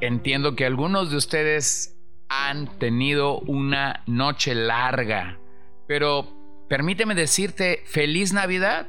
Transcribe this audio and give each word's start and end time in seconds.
Entiendo 0.00 0.56
que 0.56 0.66
algunos 0.66 1.10
de 1.10 1.16
ustedes 1.16 1.96
han 2.28 2.78
tenido 2.78 3.38
una 3.40 4.02
noche 4.06 4.54
larga, 4.54 5.38
pero 5.86 6.66
permíteme 6.68 7.14
decirte 7.14 7.82
feliz 7.86 8.32
Navidad 8.32 8.88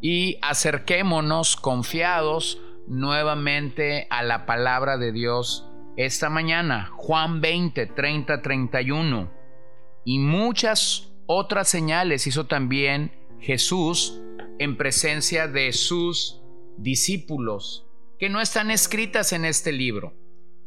y 0.00 0.38
acerquémonos 0.42 1.56
confiados 1.56 2.60
nuevamente 2.86 4.06
a 4.10 4.22
la 4.22 4.46
palabra 4.46 4.96
de 4.96 5.12
Dios 5.12 5.68
esta 5.96 6.28
mañana, 6.28 6.90
Juan 6.96 7.40
20, 7.40 7.86
30, 7.86 8.42
31. 8.42 9.30
Y 10.04 10.18
muchas 10.18 11.12
otras 11.26 11.68
señales 11.68 12.26
hizo 12.26 12.46
también 12.46 13.12
Jesús 13.38 14.20
en 14.58 14.76
presencia 14.76 15.46
de 15.46 15.72
sus 15.72 16.42
discípulos 16.78 17.83
que 18.24 18.30
no 18.30 18.40
están 18.40 18.70
escritas 18.70 19.34
en 19.34 19.44
este 19.44 19.70
libro, 19.70 20.14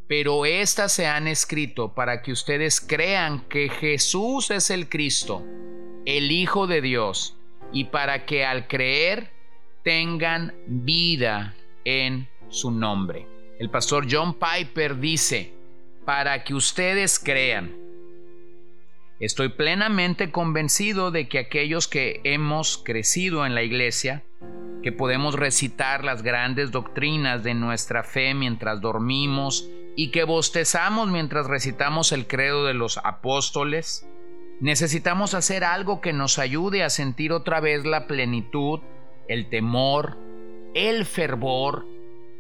pero 0.08 0.46
éstas 0.46 0.92
se 0.92 1.08
han 1.08 1.28
escrito 1.28 1.96
para 1.96 2.22
que 2.22 2.32
ustedes 2.32 2.80
crean 2.80 3.48
que 3.50 3.68
Jesús 3.68 4.52
es 4.52 4.70
el 4.70 4.88
Cristo, 4.90 5.44
el 6.06 6.32
Hijo 6.32 6.68
de 6.68 6.82
Dios, 6.82 7.36
y 7.74 7.86
para 7.86 8.28
que 8.28 8.46
al 8.46 8.68
creer 8.68 9.32
tengan 9.84 10.54
vida 10.68 11.56
en 11.84 12.30
su 12.50 12.70
nombre. 12.70 13.26
El 13.58 13.72
pastor 13.72 14.06
John 14.08 14.38
Piper 14.38 15.00
dice, 15.00 15.52
para 16.06 16.44
que 16.44 16.54
ustedes 16.54 17.18
crean. 17.18 17.76
Estoy 19.20 19.50
plenamente 19.50 20.30
convencido 20.30 21.10
de 21.10 21.28
que 21.28 21.40
aquellos 21.40 21.88
que 21.88 22.22
hemos 22.24 22.78
crecido 22.78 23.48
en 23.48 23.56
la 23.56 23.64
iglesia 23.64 24.24
que 24.88 24.94
podemos 24.94 25.36
recitar 25.36 26.06
las 26.06 26.24
grandes 26.24 26.72
doctrinas 26.72 27.44
de 27.44 27.54
nuestra 27.54 28.04
fe 28.04 28.34
mientras 28.34 28.80
dormimos 28.80 29.70
y 29.98 30.12
que 30.12 30.24
bostezamos 30.24 31.10
mientras 31.10 31.46
recitamos 31.48 32.14
el 32.14 32.26
credo 32.26 32.66
de 32.66 32.74
los 32.74 32.98
apóstoles, 33.04 34.08
necesitamos 34.62 35.34
hacer 35.34 35.66
algo 35.66 36.00
que 36.00 36.14
nos 36.14 36.40
ayude 36.40 36.86
a 36.86 36.90
sentir 36.90 37.34
otra 37.34 37.60
vez 37.60 37.84
la 37.84 38.08
plenitud, 38.08 38.80
el 39.28 39.50
temor, 39.50 40.18
el 40.74 41.04
fervor, 41.04 41.86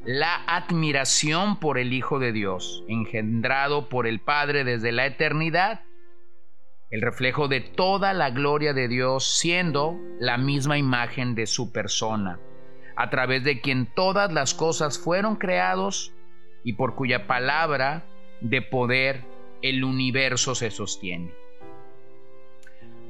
la 0.05 0.41
admiración 0.47 1.59
por 1.59 1.77
el 1.77 1.91
Hijo 1.91 2.17
de 2.17 2.31
Dios, 2.31 2.85
engendrado 2.87 3.89
por 3.89 4.07
el 4.07 4.21
Padre 4.21 4.63
desde 4.63 4.93
la 4.93 5.05
eternidad 5.05 5.81
el 6.89 7.01
reflejo 7.01 7.47
de 7.47 7.61
toda 7.61 8.13
la 8.13 8.29
gloria 8.29 8.73
de 8.73 8.87
Dios 8.87 9.25
siendo 9.25 9.99
la 10.19 10.37
misma 10.37 10.77
imagen 10.77 11.35
de 11.35 11.45
su 11.45 11.71
persona, 11.71 12.39
a 12.95 13.09
través 13.09 13.43
de 13.43 13.59
quien 13.59 13.87
todas 13.93 14.31
las 14.31 14.53
cosas 14.53 14.97
fueron 14.97 15.35
creados 15.35 16.13
y 16.63 16.73
por 16.73 16.95
cuya 16.95 17.27
palabra 17.27 18.05
de 18.41 18.61
poder 18.61 19.23
el 19.61 19.83
universo 19.83 20.55
se 20.55 20.71
sostiene. 20.71 21.33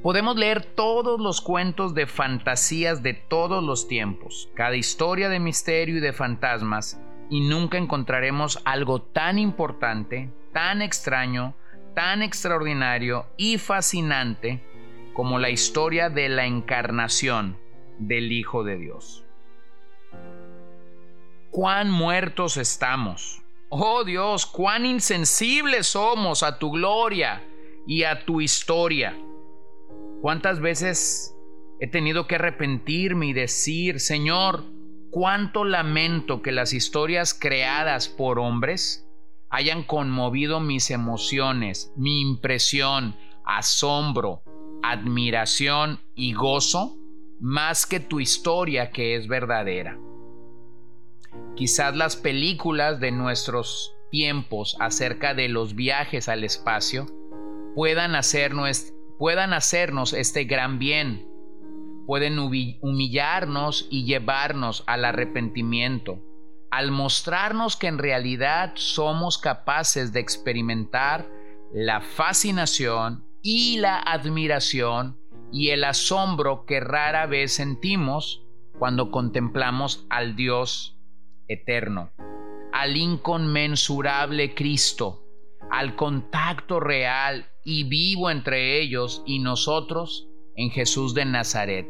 Podemos 0.02 0.36
leer 0.36 0.64
todos 0.64 1.20
los 1.20 1.40
cuentos 1.40 1.92
de 1.94 2.06
fantasías 2.06 3.02
de 3.02 3.14
todos 3.14 3.64
los 3.64 3.88
tiempos, 3.88 4.48
cada 4.54 4.76
historia 4.76 5.28
de 5.28 5.40
misterio 5.40 5.98
y 5.98 6.00
de 6.00 6.12
fantasmas, 6.12 7.00
y 7.30 7.40
nunca 7.40 7.78
encontraremos 7.78 8.60
algo 8.64 9.02
tan 9.02 9.38
importante, 9.38 10.30
tan 10.52 10.82
extraño, 10.82 11.54
tan 11.98 12.22
extraordinario 12.22 13.26
y 13.36 13.58
fascinante 13.58 14.62
como 15.14 15.40
la 15.40 15.50
historia 15.50 16.10
de 16.10 16.28
la 16.28 16.46
encarnación 16.46 17.58
del 17.98 18.30
Hijo 18.30 18.62
de 18.62 18.78
Dios. 18.78 19.24
Cuán 21.50 21.90
muertos 21.90 22.56
estamos. 22.56 23.42
Oh 23.68 24.04
Dios, 24.04 24.46
cuán 24.46 24.86
insensibles 24.86 25.88
somos 25.88 26.44
a 26.44 26.60
tu 26.60 26.70
gloria 26.70 27.42
y 27.84 28.04
a 28.04 28.24
tu 28.24 28.40
historia. 28.40 29.18
¿Cuántas 30.22 30.60
veces 30.60 31.34
he 31.80 31.88
tenido 31.88 32.28
que 32.28 32.36
arrepentirme 32.36 33.26
y 33.26 33.32
decir, 33.32 33.98
Señor, 33.98 34.62
cuánto 35.10 35.64
lamento 35.64 36.42
que 36.42 36.52
las 36.52 36.74
historias 36.74 37.34
creadas 37.34 38.08
por 38.08 38.38
hombres 38.38 39.07
hayan 39.50 39.82
conmovido 39.82 40.60
mis 40.60 40.90
emociones, 40.90 41.92
mi 41.96 42.20
impresión, 42.20 43.16
asombro, 43.44 44.42
admiración 44.82 46.00
y 46.14 46.34
gozo 46.34 46.96
más 47.40 47.86
que 47.86 48.00
tu 48.00 48.20
historia 48.20 48.90
que 48.90 49.16
es 49.16 49.28
verdadera. 49.28 49.98
Quizás 51.56 51.96
las 51.96 52.16
películas 52.16 53.00
de 53.00 53.10
nuestros 53.10 53.94
tiempos 54.10 54.76
acerca 54.80 55.34
de 55.34 55.48
los 55.48 55.74
viajes 55.74 56.28
al 56.28 56.44
espacio 56.44 57.06
puedan 57.74 58.14
hacernos, 58.14 58.92
puedan 59.18 59.52
hacernos 59.52 60.12
este 60.12 60.44
gran 60.44 60.78
bien, 60.78 61.28
pueden 62.06 62.38
humillarnos 62.38 63.86
y 63.90 64.04
llevarnos 64.04 64.84
al 64.86 65.04
arrepentimiento 65.04 66.22
al 66.70 66.90
mostrarnos 66.90 67.76
que 67.76 67.86
en 67.86 67.98
realidad 67.98 68.72
somos 68.74 69.38
capaces 69.38 70.12
de 70.12 70.20
experimentar 70.20 71.28
la 71.72 72.00
fascinación 72.00 73.24
y 73.42 73.78
la 73.78 73.98
admiración 73.98 75.18
y 75.52 75.70
el 75.70 75.84
asombro 75.84 76.64
que 76.66 76.80
rara 76.80 77.26
vez 77.26 77.54
sentimos 77.54 78.44
cuando 78.78 79.10
contemplamos 79.10 80.06
al 80.10 80.36
Dios 80.36 80.98
eterno, 81.48 82.10
al 82.72 82.96
inconmensurable 82.96 84.54
Cristo, 84.54 85.24
al 85.70 85.96
contacto 85.96 86.80
real 86.80 87.50
y 87.64 87.84
vivo 87.84 88.30
entre 88.30 88.80
ellos 88.80 89.22
y 89.26 89.40
nosotros 89.40 90.28
en 90.54 90.70
Jesús 90.70 91.14
de 91.14 91.24
Nazaret. 91.24 91.86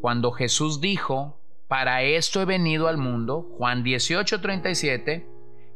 Cuando 0.00 0.30
Jesús 0.32 0.80
dijo, 0.80 1.40
para 1.68 2.02
esto 2.02 2.40
he 2.40 2.46
venido 2.46 2.88
al 2.88 2.96
mundo, 2.96 3.46
Juan 3.58 3.84
18:37, 3.84 5.26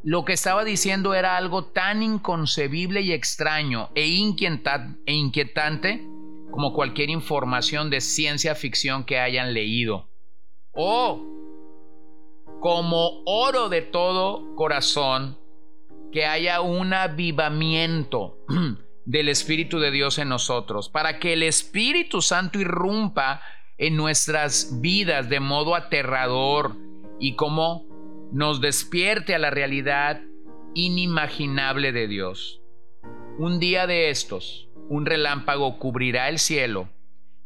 lo 0.02 0.24
que 0.24 0.32
estaba 0.32 0.64
diciendo 0.64 1.14
era 1.14 1.36
algo 1.36 1.66
tan 1.66 2.02
inconcebible 2.02 3.02
y 3.02 3.12
extraño 3.12 3.90
e, 3.94 4.02
e 4.04 5.12
inquietante 5.12 6.04
como 6.50 6.72
cualquier 6.72 7.10
información 7.10 7.90
de 7.90 8.00
ciencia 8.00 8.54
ficción 8.54 9.04
que 9.04 9.18
hayan 9.18 9.54
leído. 9.54 10.08
O 10.72 11.24
como 12.60 13.22
oro 13.26 13.68
de 13.68 13.82
todo 13.82 14.54
corazón, 14.54 15.38
que 16.12 16.26
haya 16.26 16.60
un 16.60 16.92
avivamiento 16.92 18.38
del 19.04 19.28
Espíritu 19.28 19.78
de 19.78 19.90
Dios 19.90 20.18
en 20.18 20.28
nosotros, 20.28 20.88
para 20.88 21.18
que 21.18 21.32
el 21.32 21.42
Espíritu 21.42 22.22
Santo 22.22 22.58
irrumpa 22.58 23.40
en 23.78 23.96
nuestras 23.96 24.80
vidas 24.80 25.28
de 25.28 25.40
modo 25.40 25.74
aterrador 25.74 26.76
y 27.18 27.34
como 27.34 27.84
nos 28.32 28.60
despierte 28.60 29.34
a 29.34 29.38
la 29.38 29.50
realidad 29.50 30.20
inimaginable 30.74 31.92
de 31.92 32.08
Dios. 32.08 32.60
Un 33.38 33.58
día 33.60 33.86
de 33.86 34.10
estos, 34.10 34.68
un 34.88 35.06
relámpago 35.06 35.78
cubrirá 35.78 36.28
el 36.28 36.38
cielo, 36.38 36.88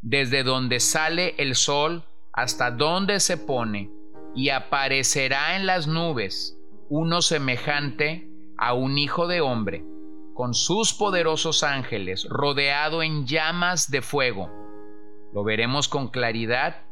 desde 0.02 0.42
donde 0.42 0.80
sale 0.80 1.34
el 1.38 1.54
sol 1.54 2.04
hasta 2.32 2.70
donde 2.70 3.20
se 3.20 3.36
pone, 3.36 3.90
y 4.34 4.50
aparecerá 4.50 5.56
en 5.56 5.66
las 5.66 5.86
nubes 5.86 6.58
uno 6.88 7.22
semejante 7.22 8.28
a 8.58 8.74
un 8.74 8.98
hijo 8.98 9.26
de 9.26 9.40
hombre, 9.40 9.84
con 10.34 10.54
sus 10.54 10.92
poderosos 10.92 11.62
ángeles, 11.62 12.26
rodeado 12.28 13.02
en 13.02 13.26
llamas 13.26 13.90
de 13.90 14.02
fuego 14.02 14.65
lo 15.32 15.44
veremos 15.44 15.88
con 15.88 16.08
claridad 16.08 16.84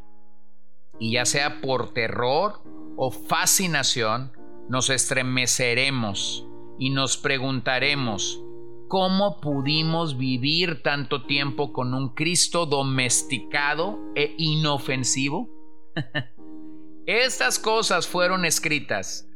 y 0.99 1.13
ya 1.13 1.25
sea 1.25 1.61
por 1.61 1.93
terror 1.93 2.63
o 2.97 3.11
fascinación, 3.11 4.33
nos 4.69 4.91
estremeceremos 4.91 6.47
y 6.79 6.91
nos 6.91 7.17
preguntaremos, 7.17 8.43
¿cómo 8.89 9.41
pudimos 9.41 10.17
vivir 10.17 10.83
tanto 10.83 11.27
tiempo 11.27 11.73
con 11.73 11.95
un 11.95 12.15
Cristo 12.15 12.67
domesticado 12.67 13.99
e 14.15 14.35
inofensivo? 14.39 15.49
Estas 17.07 17.59
cosas 17.59 18.07
fueron 18.07 18.45
escritas 18.45 19.29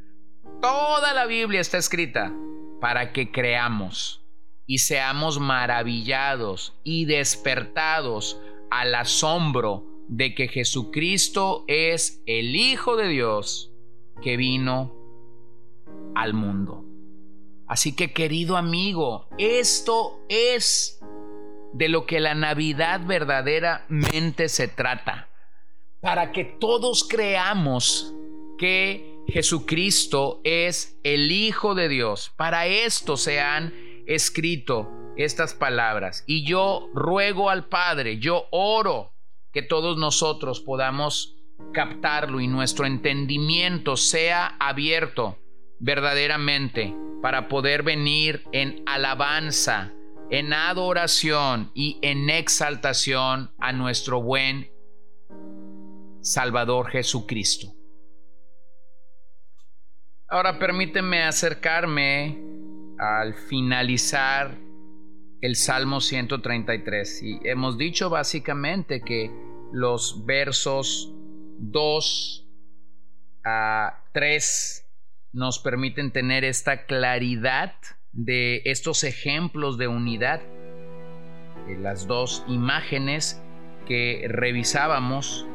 Toda 0.61 1.13
la 1.13 1.25
Biblia 1.25 1.61
está 1.61 1.77
escrita 1.77 2.33
para 2.81 3.13
que 3.13 3.31
creamos 3.31 4.25
y 4.65 4.79
seamos 4.79 5.39
maravillados 5.39 6.77
y 6.83 7.05
despertados 7.05 8.41
al 8.71 8.95
asombro 8.95 9.85
de 10.07 10.33
que 10.33 10.47
Jesucristo 10.47 11.63
es 11.67 12.21
el 12.25 12.55
Hijo 12.55 12.95
de 12.95 13.07
Dios 13.07 13.71
que 14.21 14.37
vino 14.37 14.93
al 16.15 16.33
mundo. 16.33 16.83
Así 17.67 17.95
que 17.95 18.11
querido 18.11 18.57
amigo, 18.57 19.27
esto 19.37 20.19
es 20.27 20.99
de 21.73 21.87
lo 21.87 22.05
que 22.07 22.19
la 22.19 22.33
Navidad 22.33 23.01
verdaderamente 23.05 24.49
se 24.49 24.67
trata. 24.67 25.29
Para 26.01 26.31
que 26.31 26.43
todos 26.43 27.03
creamos 27.03 28.15
que 28.57 29.19
Jesucristo 29.27 30.41
es 30.43 30.97
el 31.03 31.31
Hijo 31.31 31.75
de 31.75 31.89
Dios. 31.89 32.31
Para 32.35 32.65
esto 32.65 33.17
se 33.17 33.39
han 33.39 33.73
escrito 34.07 34.89
estas 35.19 35.53
palabras. 35.53 36.23
Y 36.27 36.45
yo 36.45 36.89
ruego 36.93 37.49
al 37.49 37.65
Padre, 37.65 38.19
yo 38.19 38.47
oro 38.51 39.11
que 39.51 39.61
todos 39.61 39.97
nosotros 39.97 40.61
podamos 40.61 41.35
captarlo 41.73 42.39
y 42.39 42.47
nuestro 42.47 42.85
entendimiento 42.85 43.97
sea 43.97 44.55
abierto 44.59 45.37
verdaderamente 45.79 46.95
para 47.21 47.49
poder 47.49 47.83
venir 47.83 48.45
en 48.53 48.81
alabanza, 48.85 49.91
en 50.29 50.53
adoración 50.53 51.71
y 51.73 51.99
en 52.01 52.29
exaltación 52.29 53.51
a 53.59 53.73
nuestro 53.73 54.21
buen 54.21 54.71
Salvador 56.21 56.91
Jesucristo. 56.91 57.67
Ahora 60.29 60.59
permíteme 60.59 61.23
acercarme 61.23 62.37
al 62.97 63.33
finalizar 63.33 64.68
el 65.41 65.55
Salmo 65.55 66.01
133 66.01 67.23
y 67.23 67.39
hemos 67.43 67.77
dicho 67.77 68.09
básicamente 68.09 69.01
que 69.01 69.31
los 69.71 70.25
versos 70.25 71.13
2 71.59 72.45
a 73.45 74.03
3 74.11 74.85
nos 75.31 75.59
permiten 75.59 76.11
tener 76.11 76.43
esta 76.43 76.85
claridad 76.85 77.73
de 78.11 78.61
estos 78.65 79.03
ejemplos 79.03 79.77
de 79.77 79.87
unidad. 79.87 80.41
Las 81.81 82.07
dos 82.07 82.43
imágenes 82.47 83.41
que 83.87 84.25
revisábamos 84.27 85.45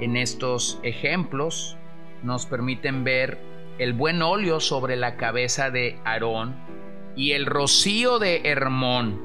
en 0.00 0.16
estos 0.16 0.78
ejemplos 0.82 1.76
nos 2.22 2.46
permiten 2.46 3.04
ver 3.04 3.38
el 3.78 3.92
buen 3.92 4.22
óleo 4.22 4.60
sobre 4.60 4.96
la 4.96 5.16
cabeza 5.16 5.70
de 5.70 5.98
Aarón 6.04 6.54
y 7.16 7.32
el 7.32 7.46
rocío 7.46 8.18
de 8.18 8.42
Hermón, 8.44 9.20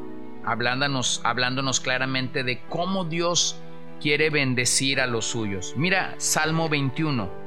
hablándonos, 0.45 1.21
hablándonos 1.23 1.79
claramente 1.79 2.43
de 2.43 2.61
cómo 2.69 3.05
Dios 3.05 3.61
quiere 3.99 4.29
bendecir 4.29 4.99
a 5.01 5.07
los 5.07 5.25
suyos. 5.25 5.73
Mira, 5.77 6.15
Salmo 6.17 6.69
21 6.69 7.41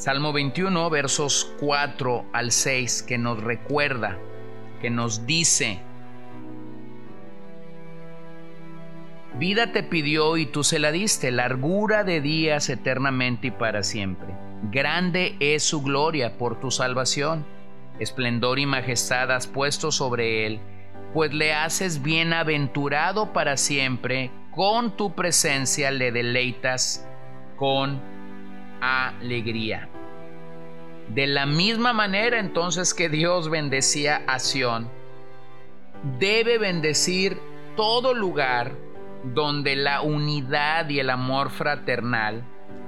Salmo 0.00 0.32
21, 0.32 0.88
versos 0.88 1.52
4 1.60 2.24
al 2.32 2.52
6, 2.52 3.02
que 3.02 3.18
nos 3.18 3.38
recuerda, 3.38 4.16
que 4.80 4.88
nos 4.88 5.26
dice, 5.26 5.78
Vida 9.38 9.72
te 9.72 9.82
pidió 9.82 10.38
y 10.38 10.46
tú 10.46 10.64
se 10.64 10.78
la 10.78 10.90
diste, 10.90 11.30
largura 11.30 12.02
de 12.02 12.22
días 12.22 12.70
eternamente 12.70 13.48
y 13.48 13.50
para 13.50 13.82
siempre. 13.82 14.34
Grande 14.70 15.36
es 15.38 15.64
su 15.64 15.82
gloria 15.82 16.38
por 16.38 16.58
tu 16.58 16.70
salvación, 16.70 17.44
esplendor 18.00 18.58
y 18.58 18.66
majestad 18.66 19.30
has 19.30 19.46
puesto 19.46 19.92
sobre 19.92 20.46
él, 20.46 20.60
pues 21.14 21.32
le 21.32 21.52
haces 21.52 22.02
bienaventurado 22.02 23.32
para 23.32 23.56
siempre, 23.56 24.30
con 24.52 24.96
tu 24.96 25.14
presencia 25.14 25.90
le 25.90 26.10
deleitas 26.10 27.06
con 27.56 28.00
alegría. 28.80 29.88
De 31.08 31.26
la 31.26 31.46
misma 31.46 31.92
manera 31.92 32.38
entonces 32.38 32.94
que 32.94 33.08
Dios 33.08 33.50
bendecía 33.50 34.22
a 34.26 34.38
Sión, 34.38 34.88
debe 36.18 36.58
bendecir 36.58 37.38
todo 37.76 38.14
lugar 38.14 38.72
donde 39.24 39.76
la 39.76 40.00
unidad 40.02 40.88
y 40.88 41.00
el 41.00 41.10
amor 41.10 41.50
fraternal 41.50 42.44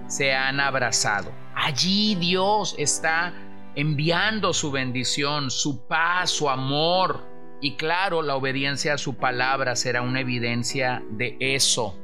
se 0.07 0.35
han 0.35 0.61
abrazado. 0.61 1.31
Allí 1.55 2.15
Dios 2.15 2.75
está 2.79 3.33
enviando 3.75 4.53
su 4.53 4.71
bendición, 4.71 5.51
su 5.51 5.87
paz, 5.87 6.31
su 6.31 6.49
amor. 6.49 7.21
Y 7.61 7.77
claro, 7.77 8.23
la 8.23 8.37
obediencia 8.37 8.95
a 8.95 8.99
su 8.99 9.17
palabra 9.17 9.77
será 9.77 10.03
una 10.03 10.21
evidencia 10.21 11.03
de 11.11 11.37
eso. 11.41 11.99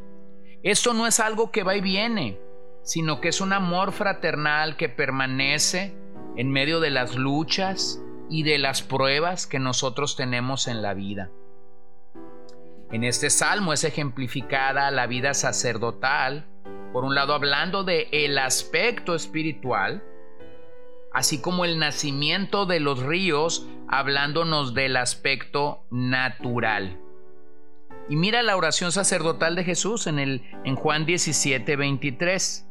Esto 0.63 0.95
no 0.95 1.07
es 1.07 1.21
algo 1.21 1.51
que 1.51 1.63
va 1.63 1.77
y 1.77 1.81
viene, 1.81 2.39
sino 2.83 3.21
que 3.21 3.29
es 3.29 3.41
un 3.41 3.53
amor 3.53 3.93
fraternal 3.93 4.77
que 4.77 4.89
permanece 4.89 5.95
en 6.37 6.51
medio 6.51 6.81
de 6.81 6.91
las 6.91 7.17
luchas 7.17 8.01
y 8.31 8.43
de 8.43 8.59
las 8.59 8.83
pruebas 8.83 9.47
que 9.47 9.59
nosotros 9.59 10.17
tenemos 10.17 10.69
en 10.69 10.83
la 10.83 10.95
vida. 10.95 11.31
En 12.91 13.05
este 13.05 13.29
salmo 13.29 13.73
es 13.73 13.85
ejemplificada 13.85 14.91
la 14.91 15.07
vida 15.07 15.35
sacerdotal, 15.35 16.47
por 16.93 17.05
un 17.05 17.15
lado 17.15 17.35
hablando 17.35 17.85
de 17.85 18.09
el 18.13 18.39
aspecto 18.39 19.15
espiritual, 19.15 20.03
así 21.13 21.41
como 21.41 21.65
el 21.65 21.79
nacimiento 21.79 22.67
de 22.67 22.81
los 22.81 23.03
ríos, 23.03 23.67
hablándonos 23.89 24.75
del 24.75 24.97
aspecto 24.97 25.85
natural. 25.91 26.99
Y 28.09 28.17
mira 28.17 28.43
la 28.43 28.57
oración 28.57 28.93
sacerdotal 28.93 29.55
de 29.55 29.65
Jesús 29.65 30.07
en, 30.07 30.19
el, 30.19 30.43
en 30.65 30.77
Juan 30.77 31.05
17, 31.05 31.77
23. 31.77 32.67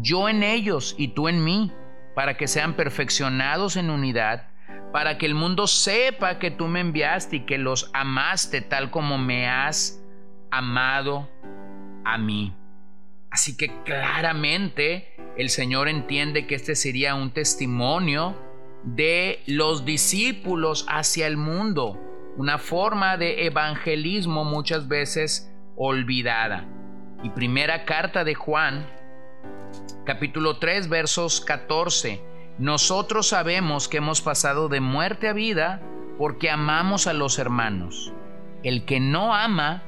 Yo 0.00 0.28
en 0.28 0.42
ellos 0.42 0.94
y 0.98 1.08
tú 1.08 1.28
en 1.28 1.44
mí 1.44 1.72
para 2.14 2.36
que 2.36 2.48
sean 2.48 2.74
perfeccionados 2.74 3.76
en 3.76 3.90
unidad, 3.90 4.48
para 4.92 5.18
que 5.18 5.26
el 5.26 5.34
mundo 5.34 5.66
sepa 5.66 6.38
que 6.38 6.50
tú 6.50 6.66
me 6.66 6.80
enviaste 6.80 7.36
y 7.36 7.40
que 7.40 7.58
los 7.58 7.90
amaste 7.92 8.60
tal 8.60 8.90
como 8.90 9.18
me 9.18 9.48
has 9.48 10.00
amado 10.50 11.28
a 12.04 12.18
mí. 12.18 12.54
Así 13.34 13.56
que 13.56 13.82
claramente 13.82 15.08
el 15.36 15.50
Señor 15.50 15.88
entiende 15.88 16.46
que 16.46 16.54
este 16.54 16.76
sería 16.76 17.16
un 17.16 17.32
testimonio 17.32 18.38
de 18.84 19.42
los 19.48 19.84
discípulos 19.84 20.86
hacia 20.88 21.26
el 21.26 21.36
mundo, 21.36 22.00
una 22.36 22.58
forma 22.58 23.16
de 23.16 23.46
evangelismo 23.46 24.44
muchas 24.44 24.86
veces 24.86 25.52
olvidada. 25.74 26.68
Y 27.24 27.30
primera 27.30 27.84
carta 27.84 28.22
de 28.22 28.36
Juan 28.36 28.86
capítulo 30.06 30.58
3, 30.58 30.88
versos 30.88 31.40
14. 31.40 32.20
Nosotros 32.58 33.26
sabemos 33.26 33.88
que 33.88 33.96
hemos 33.96 34.22
pasado 34.22 34.68
de 34.68 34.78
muerte 34.78 35.26
a 35.26 35.32
vida 35.32 35.82
porque 36.18 36.50
amamos 36.50 37.08
a 37.08 37.12
los 37.12 37.40
hermanos. 37.40 38.12
El 38.62 38.84
que 38.84 39.00
no 39.00 39.34
ama 39.34 39.82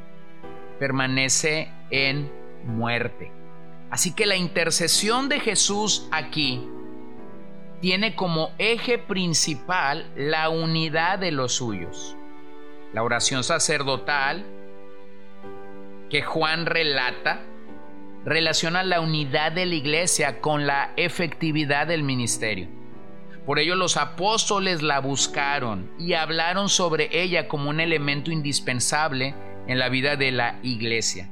permanece 0.80 1.70
en 1.92 2.44
muerte. 2.66 3.32
Así 3.90 4.14
que 4.14 4.26
la 4.26 4.36
intercesión 4.36 5.28
de 5.28 5.40
Jesús 5.40 6.08
aquí 6.10 6.68
tiene 7.80 8.14
como 8.14 8.50
eje 8.58 8.98
principal 8.98 10.10
la 10.16 10.48
unidad 10.48 11.18
de 11.18 11.30
los 11.30 11.52
suyos. 11.52 12.16
La 12.92 13.02
oración 13.02 13.44
sacerdotal 13.44 14.44
que 16.10 16.22
Juan 16.22 16.66
relata 16.66 17.42
relaciona 18.24 18.82
la 18.82 19.00
unidad 19.00 19.52
de 19.52 19.66
la 19.66 19.74
iglesia 19.74 20.40
con 20.40 20.66
la 20.66 20.92
efectividad 20.96 21.86
del 21.86 22.02
ministerio. 22.02 22.68
Por 23.44 23.60
ello 23.60 23.76
los 23.76 23.96
apóstoles 23.96 24.82
la 24.82 24.98
buscaron 24.98 25.88
y 25.98 26.14
hablaron 26.14 26.68
sobre 26.68 27.08
ella 27.12 27.46
como 27.46 27.70
un 27.70 27.78
elemento 27.78 28.32
indispensable 28.32 29.36
en 29.68 29.78
la 29.78 29.88
vida 29.88 30.16
de 30.16 30.32
la 30.32 30.58
iglesia. 30.64 31.30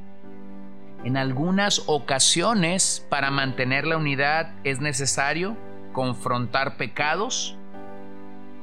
En 1.04 1.18
algunas 1.18 1.82
ocasiones, 1.87 3.06
para 3.11 3.30
mantener 3.30 3.87
la 3.87 3.99
unidad 3.99 4.54
es 4.64 4.80
necesario 4.80 5.54
confrontar 5.92 6.78
pecados, 6.78 7.58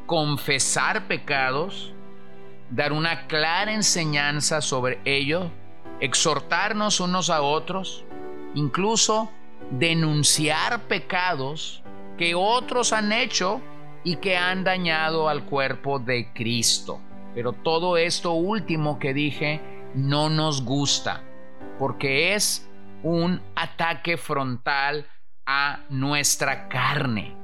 confesar 0.07 1.07
pecados, 1.07 1.93
dar 2.71 2.93
una 2.93 3.27
clara 3.27 3.73
enseñanza 3.73 4.61
sobre 4.61 4.99
ello, 5.05 5.51
exhortarnos 5.99 6.99
unos 6.99 7.29
a 7.29 7.43
otros, 7.43 8.05
incluso 8.55 9.29
denunciar 9.69 10.81
pecados 10.87 11.83
que 12.17 12.33
otros 12.33 12.91
han 12.91 13.11
hecho 13.11 13.61
y 14.03 14.15
que 14.15 14.35
han 14.35 14.63
dañado 14.63 15.29
al 15.29 15.45
cuerpo 15.45 15.99
de 15.99 16.33
Cristo. 16.33 16.99
Pero 17.35 17.53
todo 17.53 17.97
esto 17.97 18.33
último 18.33 18.97
que 18.97 19.13
dije 19.13 19.61
no 19.93 20.29
nos 20.29 20.65
gusta, 20.65 21.21
porque 21.79 22.33
es 22.35 22.69
un 23.03 23.41
ataque 23.55 24.17
frontal 24.17 25.07
a 25.45 25.79
nuestra 25.89 26.67
carne. 26.69 27.35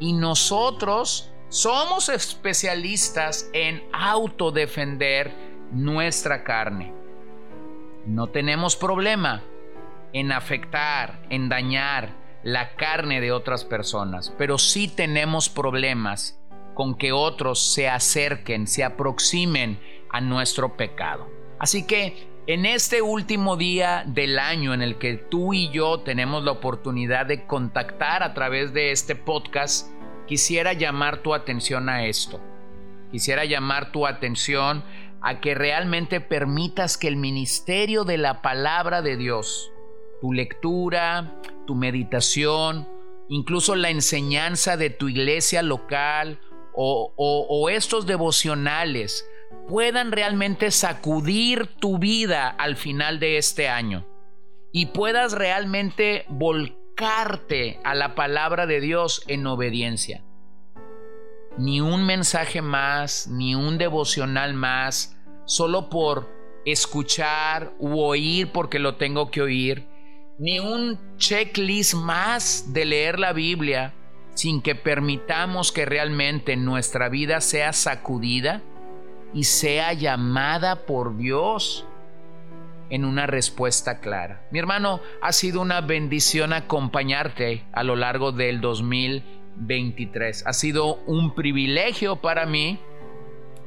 y 0.00 0.12
nosotros 0.12 1.32
somos 1.48 2.08
especialistas 2.08 3.48
en 3.52 3.82
autodefender 3.92 5.32
nuestra 5.70 6.42
carne. 6.42 6.92
No 8.06 8.26
tenemos 8.26 8.74
problema 8.74 9.42
en 10.12 10.32
afectar, 10.32 11.20
en 11.30 11.48
dañar 11.48 12.10
la 12.42 12.74
carne 12.74 13.20
de 13.20 13.32
otras 13.32 13.64
personas, 13.64 14.34
pero 14.36 14.58
sí 14.58 14.88
tenemos 14.88 15.48
problemas 15.48 16.40
con 16.74 16.96
que 16.96 17.12
otros 17.12 17.72
se 17.72 17.88
acerquen, 17.88 18.66
se 18.66 18.84
aproximen 18.84 19.80
a 20.10 20.20
nuestro 20.20 20.76
pecado. 20.76 21.30
Así 21.58 21.86
que 21.86 22.28
en 22.46 22.66
este 22.66 23.00
último 23.00 23.56
día 23.56 24.04
del 24.06 24.38
año 24.38 24.74
en 24.74 24.82
el 24.82 24.98
que 24.98 25.14
tú 25.14 25.54
y 25.54 25.70
yo 25.70 26.00
tenemos 26.00 26.44
la 26.44 26.52
oportunidad 26.52 27.26
de 27.26 27.46
contactar 27.46 28.22
a 28.22 28.34
través 28.34 28.74
de 28.74 28.90
este 28.90 29.14
podcast, 29.14 29.90
quisiera 30.26 30.74
llamar 30.74 31.18
tu 31.18 31.34
atención 31.34 31.88
a 31.88 32.06
esto. 32.06 32.40
Quisiera 33.10 33.44
llamar 33.44 33.92
tu 33.92 34.06
atención 34.06 34.84
a 35.22 35.40
que 35.40 35.54
realmente 35.54 36.20
permitas 36.20 36.98
que 36.98 37.08
el 37.08 37.16
ministerio 37.16 38.04
de 38.04 38.18
la 38.18 38.42
palabra 38.42 39.00
de 39.00 39.16
Dios, 39.16 39.72
tu 40.20 40.32
lectura, 40.32 41.40
tu 41.66 41.74
meditación, 41.74 42.86
incluso 43.28 43.74
la 43.74 43.88
enseñanza 43.88 44.76
de 44.76 44.90
tu 44.90 45.08
iglesia 45.08 45.62
local 45.62 46.40
o, 46.74 47.68
estos 47.70 48.04
devocionales, 48.04 49.26
puedan 49.68 50.12
realmente 50.12 50.70
sacudir 50.70 51.66
tu 51.66 51.98
vida 51.98 52.48
al 52.48 52.76
final 52.76 53.18
de 53.18 53.38
este 53.38 53.68
año 53.68 54.06
y 54.72 54.86
puedas 54.86 55.32
realmente 55.32 56.24
volcarte 56.28 57.80
a 57.84 57.94
la 57.94 58.14
palabra 58.14 58.66
de 58.66 58.80
Dios 58.80 59.22
en 59.26 59.46
obediencia. 59.46 60.24
Ni 61.56 61.80
un 61.80 62.04
mensaje 62.04 62.60
más, 62.60 63.28
ni 63.28 63.54
un 63.54 63.78
devocional 63.78 64.54
más, 64.54 65.16
solo 65.44 65.88
por 65.88 66.28
escuchar 66.64 67.72
u 67.78 68.00
oír 68.00 68.50
porque 68.50 68.78
lo 68.78 68.96
tengo 68.96 69.30
que 69.30 69.42
oír, 69.42 69.86
ni 70.38 70.58
un 70.58 70.98
checklist 71.16 71.94
más 71.94 72.72
de 72.72 72.84
leer 72.84 73.20
la 73.20 73.32
Biblia 73.32 73.94
sin 74.34 74.62
que 74.62 74.74
permitamos 74.74 75.70
que 75.70 75.84
realmente 75.84 76.56
nuestra 76.56 77.08
vida 77.08 77.40
sea 77.40 77.72
sacudida 77.72 78.62
y 79.34 79.44
sea 79.44 79.92
llamada 79.92 80.86
por 80.86 81.16
Dios 81.18 81.84
en 82.88 83.04
una 83.04 83.26
respuesta 83.26 84.00
clara. 84.00 84.46
Mi 84.50 84.60
hermano, 84.60 85.00
ha 85.20 85.32
sido 85.32 85.60
una 85.60 85.80
bendición 85.80 86.52
acompañarte 86.52 87.64
a 87.72 87.82
lo 87.82 87.96
largo 87.96 88.30
del 88.30 88.60
2023. 88.60 90.46
Ha 90.46 90.52
sido 90.52 90.96
un 91.06 91.34
privilegio 91.34 92.16
para 92.16 92.46
mí 92.46 92.78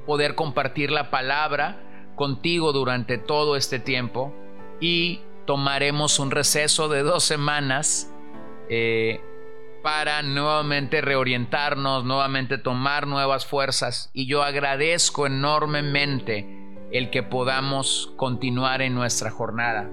poder 0.05 0.35
compartir 0.35 0.91
la 0.91 1.11
palabra 1.11 1.77
contigo 2.15 2.71
durante 2.71 3.17
todo 3.17 3.57
este 3.57 3.79
tiempo 3.79 4.33
y 4.79 5.21
tomaremos 5.45 6.19
un 6.19 6.31
receso 6.31 6.87
de 6.87 7.03
dos 7.03 7.23
semanas 7.23 8.11
eh, 8.69 9.21
para 9.87 10.21
nuevamente 10.21 10.99
reorientarnos, 10.99 12.03
nuevamente 12.03 12.57
tomar 12.57 13.07
nuevas 13.07 13.45
fuerzas. 13.45 14.09
Y 14.11 14.27
yo 14.27 14.43
agradezco 14.43 15.27
enormemente 15.27 16.45
el 16.91 17.09
que 17.09 17.23
podamos 17.23 18.11
continuar 18.17 18.81
en 18.81 18.93
nuestra 18.95 19.31
jornada. 19.31 19.89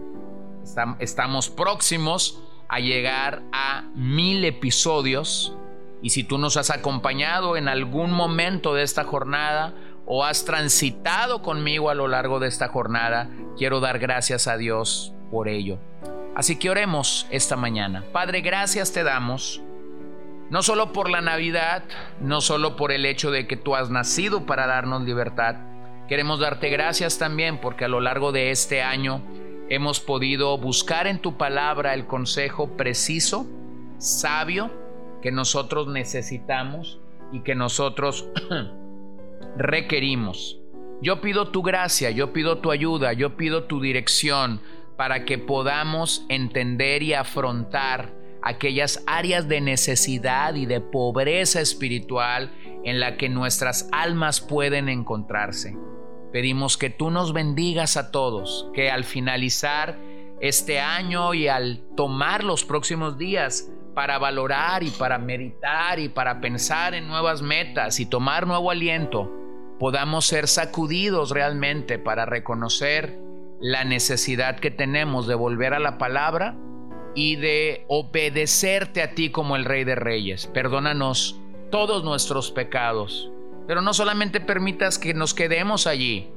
Estamos 0.98 1.48
próximos 1.48 2.42
a 2.68 2.80
llegar 2.80 3.44
a 3.52 3.84
mil 3.94 4.44
episodios. 4.44 5.56
Y 6.02 6.10
si 6.10 6.24
tú 6.24 6.38
nos 6.38 6.56
has 6.56 6.70
acompañado 6.70 7.56
en 7.56 7.68
algún 7.68 8.10
momento 8.10 8.74
de 8.74 8.82
esta 8.82 9.04
jornada 9.04 9.74
o 10.06 10.24
has 10.24 10.44
transitado 10.44 11.40
conmigo 11.40 11.88
a 11.88 11.94
lo 11.94 12.08
largo 12.08 12.40
de 12.40 12.48
esta 12.48 12.66
jornada, 12.66 13.30
quiero 13.56 13.78
dar 13.78 14.00
gracias 14.00 14.48
a 14.48 14.56
Dios 14.56 15.12
por 15.30 15.46
ello. 15.46 15.78
Así 16.34 16.58
que 16.58 16.68
oremos 16.68 17.28
esta 17.30 17.54
mañana. 17.54 18.02
Padre, 18.12 18.40
gracias 18.40 18.90
te 18.90 19.04
damos 19.04 19.62
no 20.54 20.62
solo 20.62 20.92
por 20.92 21.10
la 21.10 21.20
Navidad, 21.20 21.82
no 22.20 22.40
solo 22.40 22.76
por 22.76 22.92
el 22.92 23.06
hecho 23.06 23.32
de 23.32 23.48
que 23.48 23.56
tú 23.56 23.74
has 23.74 23.90
nacido 23.90 24.46
para 24.46 24.68
darnos 24.68 25.02
libertad, 25.02 25.56
queremos 26.06 26.38
darte 26.38 26.68
gracias 26.68 27.18
también 27.18 27.58
porque 27.60 27.86
a 27.86 27.88
lo 27.88 28.00
largo 28.00 28.30
de 28.30 28.52
este 28.52 28.80
año 28.80 29.20
hemos 29.68 29.98
podido 29.98 30.56
buscar 30.56 31.08
en 31.08 31.18
tu 31.18 31.36
palabra 31.36 31.92
el 31.92 32.06
consejo 32.06 32.76
preciso, 32.76 33.48
sabio, 33.98 34.70
que 35.22 35.32
nosotros 35.32 35.88
necesitamos 35.88 37.00
y 37.32 37.40
que 37.40 37.56
nosotros 37.56 38.28
requerimos. 39.56 40.60
Yo 41.02 41.20
pido 41.20 41.48
tu 41.48 41.62
gracia, 41.62 42.12
yo 42.12 42.32
pido 42.32 42.58
tu 42.58 42.70
ayuda, 42.70 43.12
yo 43.12 43.36
pido 43.36 43.64
tu 43.64 43.80
dirección 43.80 44.60
para 44.96 45.24
que 45.24 45.36
podamos 45.36 46.24
entender 46.28 47.02
y 47.02 47.12
afrontar 47.12 48.22
aquellas 48.44 49.02
áreas 49.06 49.48
de 49.48 49.62
necesidad 49.62 50.54
y 50.54 50.66
de 50.66 50.80
pobreza 50.80 51.62
espiritual 51.62 52.52
en 52.84 53.00
la 53.00 53.16
que 53.16 53.30
nuestras 53.30 53.88
almas 53.90 54.42
pueden 54.42 54.90
encontrarse. 54.90 55.76
Pedimos 56.30 56.76
que 56.76 56.90
tú 56.90 57.10
nos 57.10 57.32
bendigas 57.32 57.96
a 57.96 58.10
todos, 58.10 58.68
que 58.74 58.90
al 58.90 59.04
finalizar 59.04 59.98
este 60.40 60.78
año 60.78 61.32
y 61.32 61.48
al 61.48 61.80
tomar 61.96 62.44
los 62.44 62.64
próximos 62.64 63.16
días 63.16 63.70
para 63.94 64.18
valorar 64.18 64.82
y 64.82 64.90
para 64.90 65.18
meditar 65.18 65.98
y 65.98 66.10
para 66.10 66.40
pensar 66.40 66.94
en 66.94 67.08
nuevas 67.08 67.40
metas 67.40 67.98
y 67.98 68.04
tomar 68.04 68.46
nuevo 68.46 68.70
aliento, 68.70 69.32
podamos 69.78 70.26
ser 70.26 70.48
sacudidos 70.48 71.30
realmente 71.30 71.98
para 71.98 72.26
reconocer 72.26 73.18
la 73.60 73.84
necesidad 73.84 74.58
que 74.58 74.70
tenemos 74.70 75.26
de 75.26 75.34
volver 75.34 75.72
a 75.72 75.78
la 75.78 75.96
palabra 75.96 76.58
y 77.14 77.36
de 77.36 77.84
obedecerte 77.88 79.02
a 79.02 79.14
ti 79.14 79.30
como 79.30 79.56
el 79.56 79.64
Rey 79.64 79.84
de 79.84 79.94
Reyes. 79.94 80.46
Perdónanos 80.46 81.40
todos 81.70 82.04
nuestros 82.04 82.50
pecados, 82.50 83.30
pero 83.66 83.82
no 83.82 83.94
solamente 83.94 84.40
permitas 84.40 84.98
que 84.98 85.14
nos 85.14 85.34
quedemos 85.34 85.86
allí, 85.86 86.28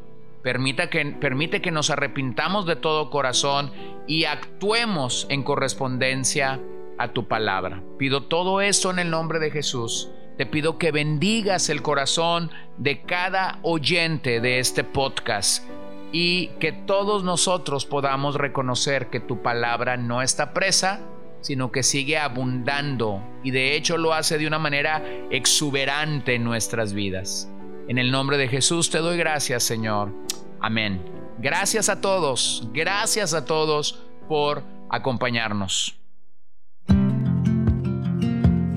Permita 0.48 0.90
que, 0.90 1.06
permite 1.06 1.62
que 1.62 1.72
nos 1.72 1.90
arrepintamos 1.90 2.66
de 2.66 2.78
todo 2.78 3.10
corazón 3.10 3.72
y 4.08 4.24
actuemos 4.24 5.28
en 5.30 5.44
correspondencia 5.44 6.62
a 6.98 7.10
tu 7.10 7.28
palabra. 7.28 7.84
Pido 7.98 8.24
todo 8.24 8.62
esto 8.62 8.90
en 8.92 9.00
el 9.00 9.10
nombre 9.10 9.40
de 9.40 9.52
Jesús. 9.52 10.10
Te 10.38 10.46
pido 10.46 10.78
que 10.78 10.94
bendigas 10.94 11.70
el 11.70 11.82
corazón 11.82 12.50
de 12.78 13.02
cada 13.02 13.60
oyente 13.64 14.40
de 14.40 14.60
este 14.60 14.86
podcast 14.86 15.68
y 16.12 16.48
que 16.60 16.72
todos 16.72 17.24
nosotros 17.24 17.86
podamos 17.86 18.36
reconocer 18.36 19.10
que 19.10 19.20
tu 19.20 19.42
palabra 19.42 19.98
no 19.98 20.22
está 20.22 20.54
presa, 20.54 21.02
sino 21.42 21.72
que 21.72 21.84
sigue 21.84 22.18
abundando 22.18 23.22
y 23.44 23.52
de 23.52 23.76
hecho 23.76 23.98
lo 23.98 24.14
hace 24.14 24.38
de 24.38 24.48
una 24.48 24.60
manera 24.60 25.04
exuberante 25.32 26.36
en 26.36 26.44
nuestras 26.44 26.94
vidas. 26.94 27.50
En 27.88 27.98
el 27.98 28.12
nombre 28.12 28.38
de 28.38 28.48
Jesús 28.48 28.90
te 28.90 28.98
doy 28.98 29.18
gracias, 29.18 29.64
Señor. 29.64 30.14
Amén. 30.60 31.02
Gracias 31.40 31.90
a 31.90 32.02
todos, 32.02 32.68
gracias 32.74 33.34
a 33.34 33.46
todos 33.46 34.04
por 34.28 34.64
acompañarnos. 34.90 35.96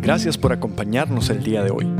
Gracias 0.00 0.38
por 0.38 0.52
acompañarnos 0.52 1.30
el 1.30 1.42
día 1.42 1.62
de 1.62 1.70
hoy. 1.70 1.99